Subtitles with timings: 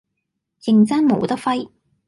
[0.63, 1.69] 認真冇得揮